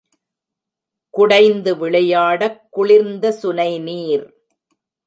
[1.13, 4.27] குடைந்து விளையாடக் குளிர்ந்த சுனைநீர்!